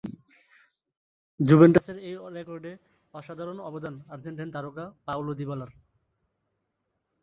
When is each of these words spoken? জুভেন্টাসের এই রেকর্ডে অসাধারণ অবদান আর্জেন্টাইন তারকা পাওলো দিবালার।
জুভেন্টাসের 1.39 1.97
এই 2.07 2.15
রেকর্ডে 2.37 2.71
অসাধারণ 3.13 3.57
অবদান 3.59 3.95
আর্জেন্টাইন 4.13 4.49
তারকা 4.55 4.85
পাওলো 5.07 5.31
দিবালার। 5.39 5.71